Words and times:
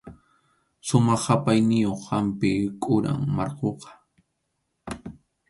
Sumaq 0.87 1.19
qʼapayniyuq 1.23 2.01
hampi 2.09 2.51
quram 2.83 3.21
markhuqa. 3.35 3.89